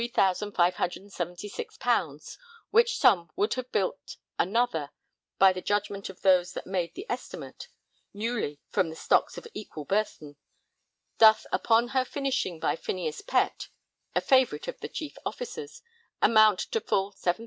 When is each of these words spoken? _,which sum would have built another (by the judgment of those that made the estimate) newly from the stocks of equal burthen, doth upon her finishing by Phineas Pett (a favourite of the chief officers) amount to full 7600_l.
_,which 2.71 2.97
sum 2.97 3.29
would 3.35 3.53
have 3.53 3.71
built 3.71 4.17
another 4.39 4.89
(by 5.37 5.53
the 5.53 5.61
judgment 5.61 6.09
of 6.09 6.23
those 6.23 6.53
that 6.53 6.65
made 6.65 6.91
the 6.95 7.05
estimate) 7.07 7.67
newly 8.11 8.59
from 8.71 8.89
the 8.89 8.95
stocks 8.95 9.37
of 9.37 9.45
equal 9.53 9.85
burthen, 9.85 10.37
doth 11.19 11.45
upon 11.51 11.89
her 11.89 12.03
finishing 12.03 12.59
by 12.59 12.75
Phineas 12.75 13.21
Pett 13.21 13.67
(a 14.15 14.21
favourite 14.21 14.67
of 14.67 14.79
the 14.79 14.89
chief 14.89 15.17
officers) 15.23 15.83
amount 16.19 16.57
to 16.61 16.81
full 16.81 17.13
7600_l. 17.13 17.37